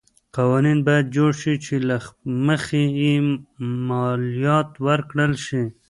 [0.37, 1.97] قوانین باید جوړ شي چې له
[2.45, 3.15] مخې یې
[3.89, 5.63] مالیات ورکړل شي.